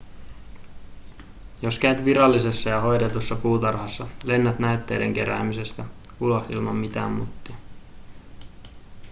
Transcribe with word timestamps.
jos 1.61 1.79
käyt 1.79 2.05
virallisessa 2.05 2.69
ja 2.69 2.81
hoidetussa 2.81 3.35
puutarhassa 3.35 4.07
lennät 4.25 4.59
näytteiden 4.59 5.13
keräämisestä 5.13 5.83
ulos 6.19 6.45
ilman 6.49 6.75
mitään 6.75 7.11
muttia 7.11 7.55